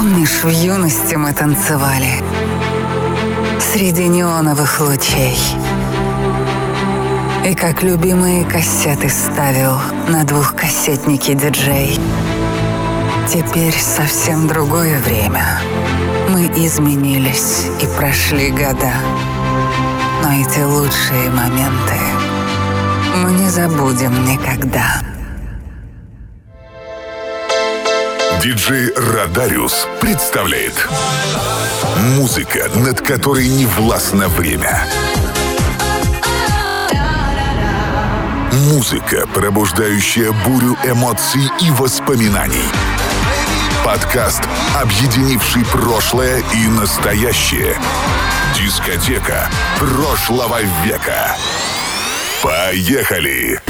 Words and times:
Помнишь, 0.00 0.42
в 0.42 0.48
юности 0.48 1.14
мы 1.14 1.34
танцевали 1.34 2.22
Среди 3.60 4.08
неоновых 4.08 4.80
лучей? 4.80 5.38
И 7.44 7.54
как 7.54 7.82
любимые 7.82 8.46
кассеты 8.46 9.10
ставил 9.10 9.76
На 10.08 10.24
двухкассетнике 10.24 11.34
диджей. 11.34 12.00
Теперь 13.28 13.74
совсем 13.78 14.48
другое 14.48 14.98
время. 15.00 15.60
Мы 16.30 16.46
изменились 16.46 17.66
и 17.82 17.86
прошли 17.98 18.50
года. 18.52 18.94
Но 20.22 20.32
эти 20.32 20.60
лучшие 20.60 21.28
моменты 21.28 22.00
Мы 23.22 23.32
не 23.32 23.50
забудем 23.50 24.24
никогда 24.24 25.09
Диджей 28.42 28.90
Радариус 28.94 29.86
представляет 30.00 30.88
Музыка, 32.16 32.70
над 32.74 32.98
которой 33.02 33.46
не 33.46 33.66
властно 33.66 34.28
время. 34.28 34.82
Музыка, 38.70 39.26
пробуждающая 39.34 40.32
бурю 40.32 40.74
эмоций 40.84 41.42
и 41.60 41.70
воспоминаний. 41.72 42.64
Подкаст, 43.84 44.42
объединивший 44.74 45.66
прошлое 45.66 46.42
и 46.54 46.66
настоящее. 46.68 47.76
Дискотека 48.56 49.50
прошлого 49.78 50.62
века. 50.82 51.36
Поехали! 52.42 53.60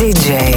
Диджей 0.00 0.49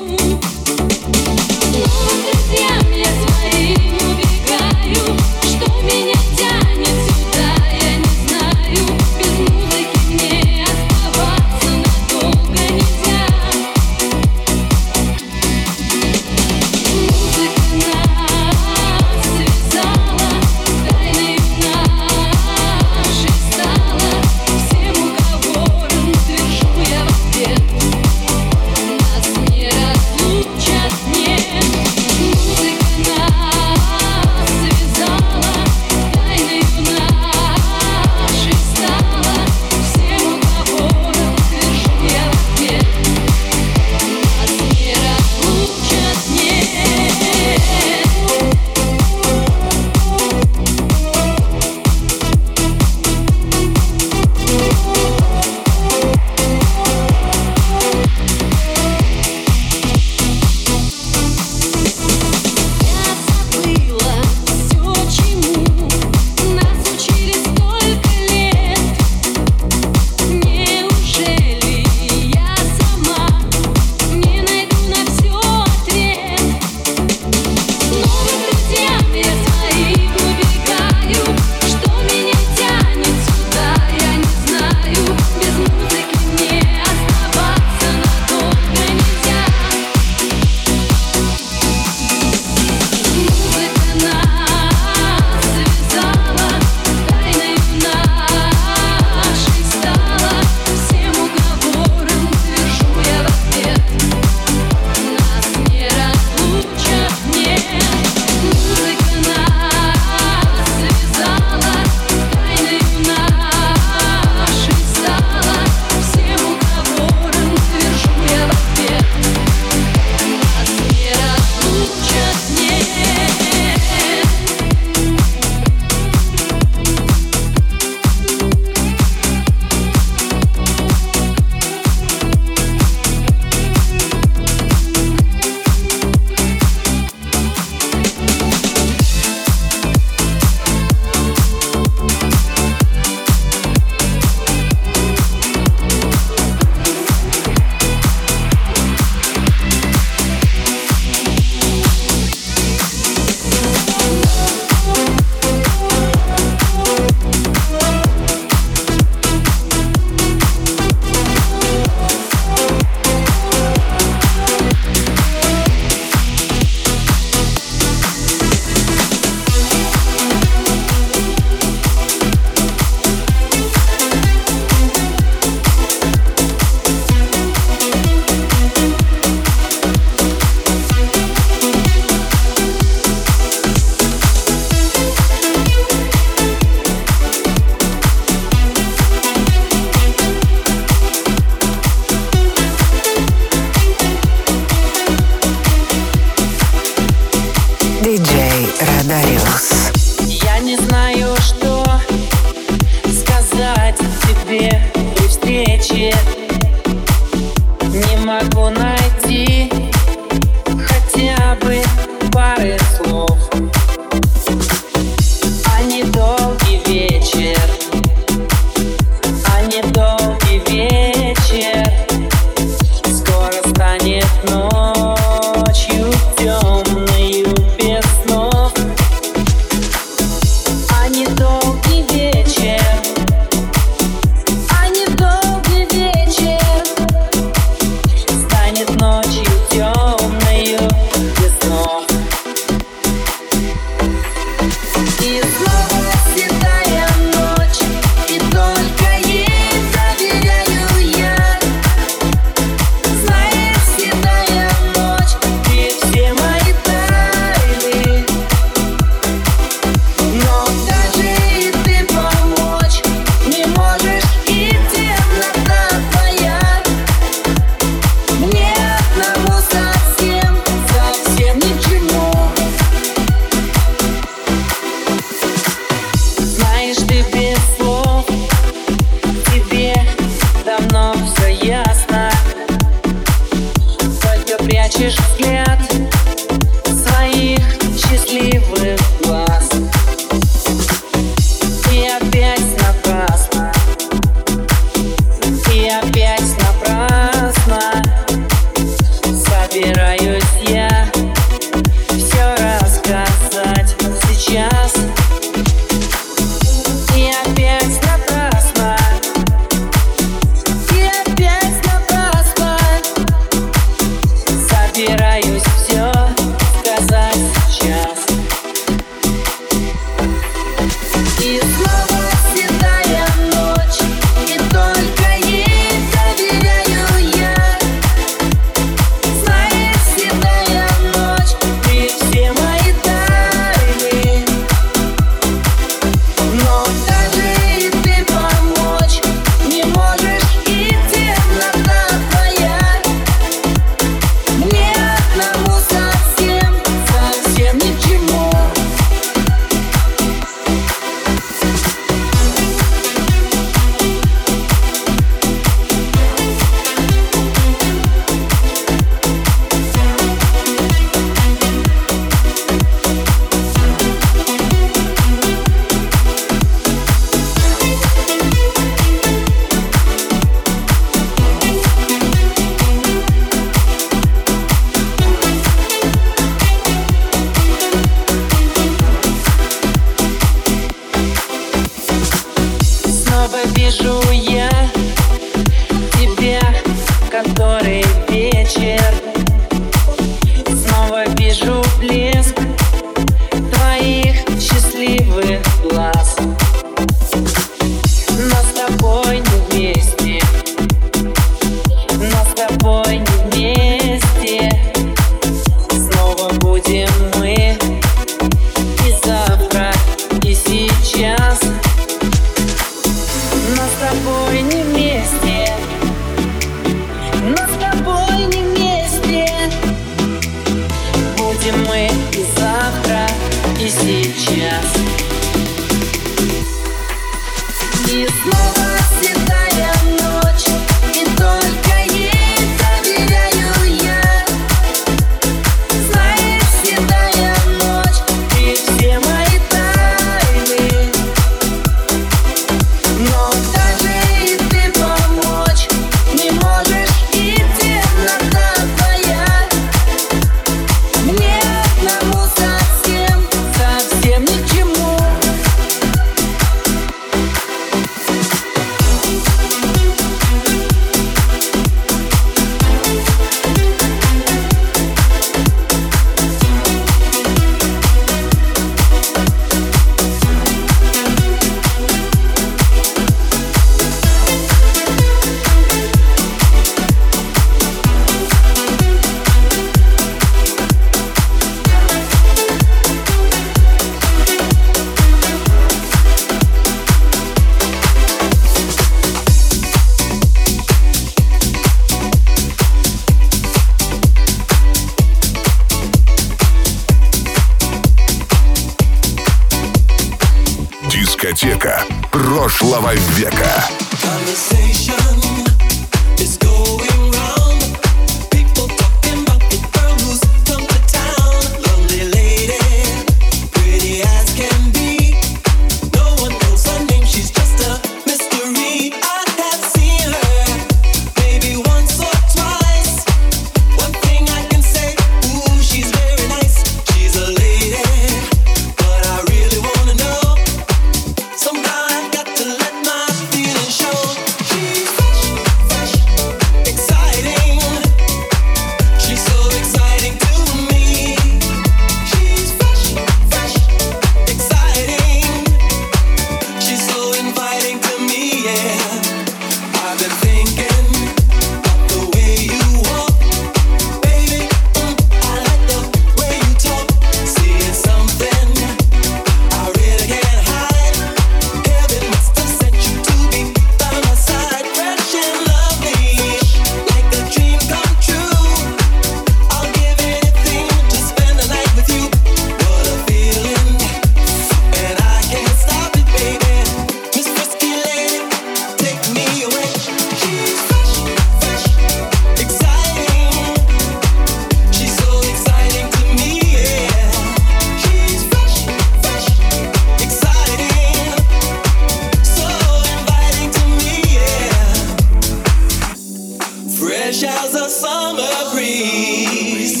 summer 598.08 598.72
breeze. 598.72 600.00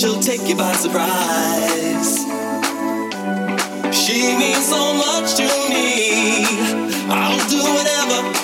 She'll 0.00 0.20
take 0.20 0.48
you 0.48 0.56
by 0.56 0.72
surprise. 0.84 2.12
She 4.02 4.18
means 4.40 4.66
so 4.74 4.82
much 5.04 5.28
to 5.40 5.46
me. 5.70 5.90
I'll 7.10 7.44
do 7.48 7.60
whatever. 7.76 8.43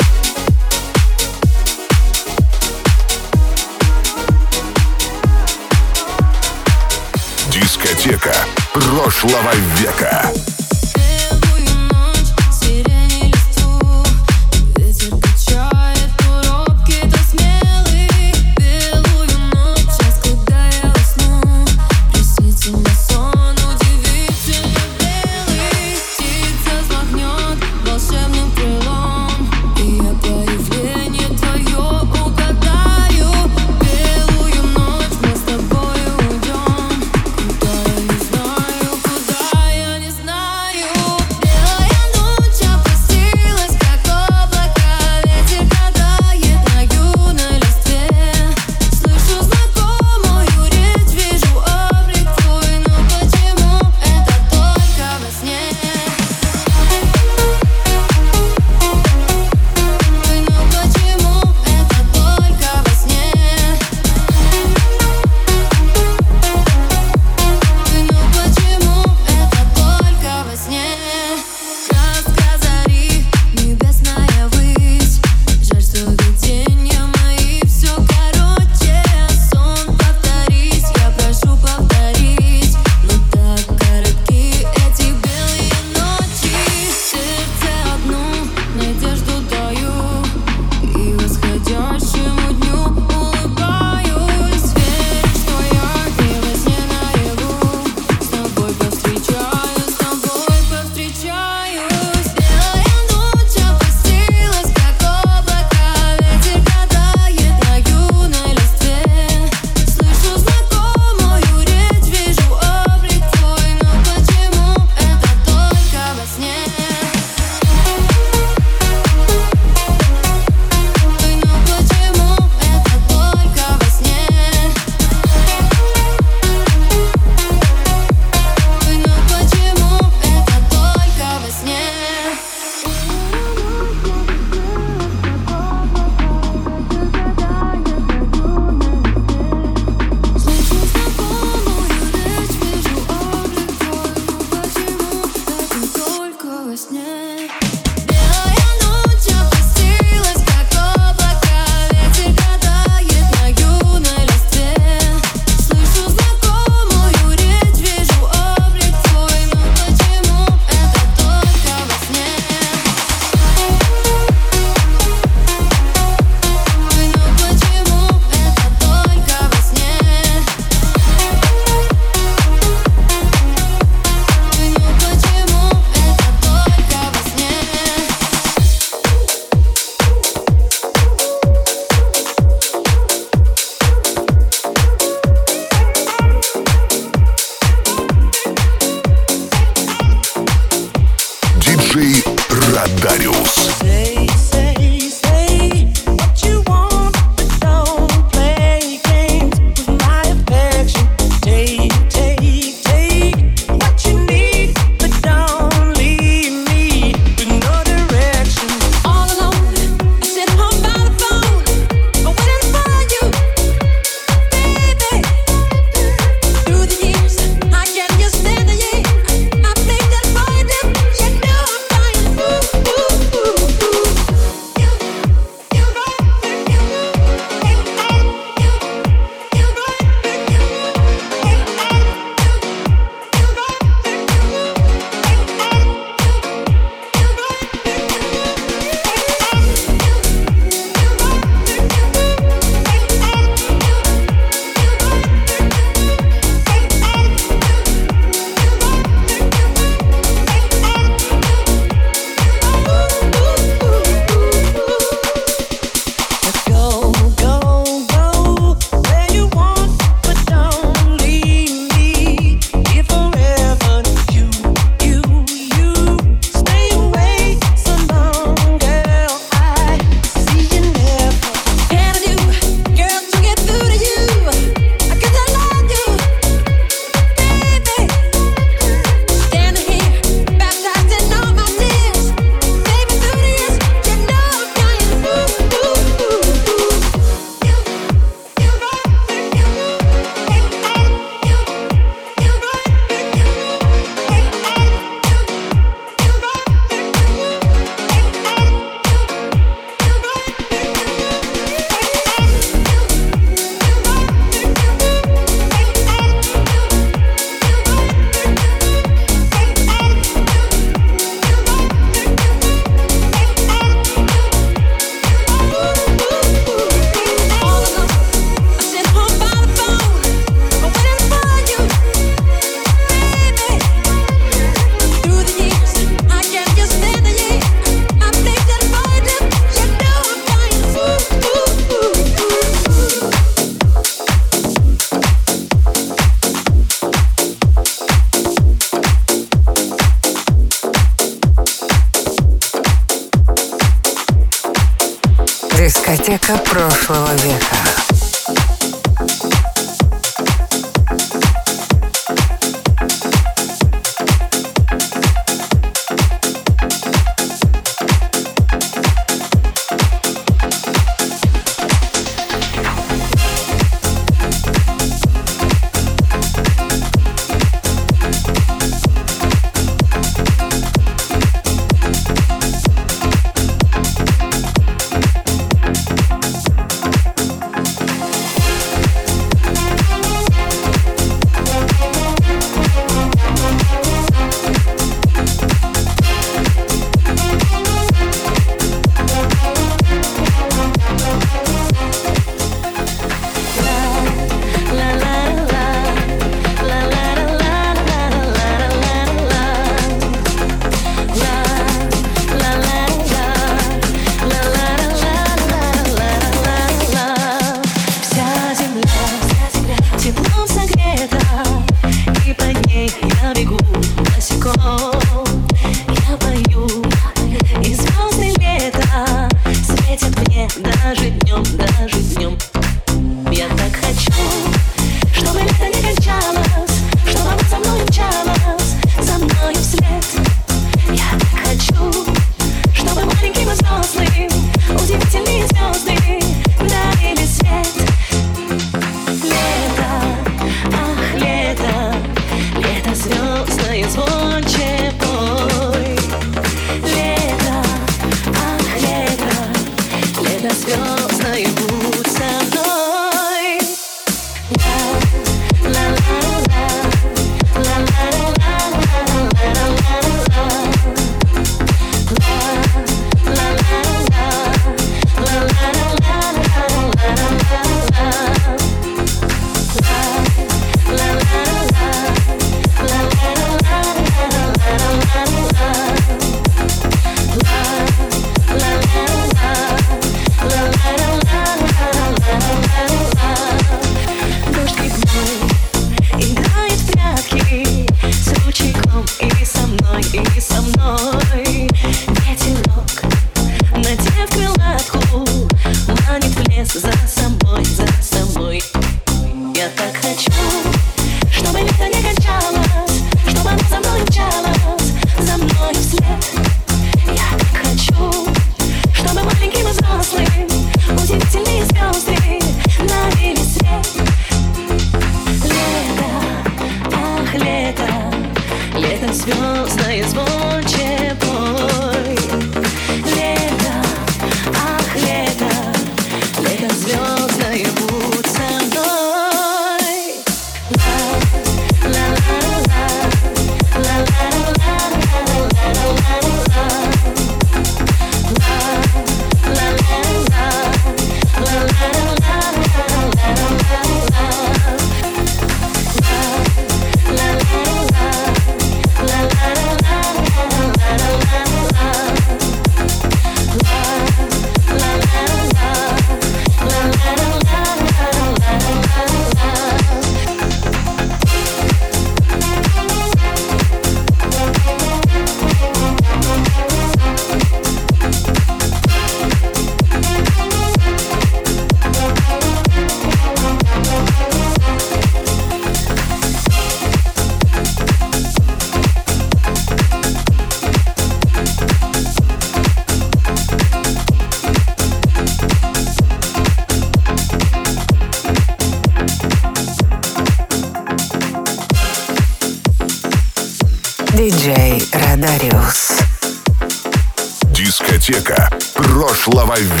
Слововер. 599.43 600.00